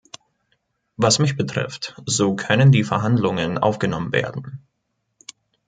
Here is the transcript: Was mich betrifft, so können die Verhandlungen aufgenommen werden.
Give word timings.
Was 0.97 1.19
mich 1.19 1.37
betrifft, 1.37 1.93
so 2.07 2.35
können 2.35 2.71
die 2.71 2.83
Verhandlungen 2.83 3.59
aufgenommen 3.59 4.11
werden. 4.11 4.65